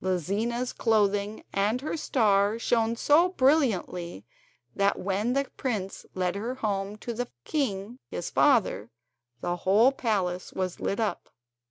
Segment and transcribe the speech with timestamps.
[0.00, 4.24] Lizina's clothing and her star shone so brilliantly
[4.74, 8.88] that when the prince led her home to the king, his father,
[9.42, 11.28] the whole palace was lit up.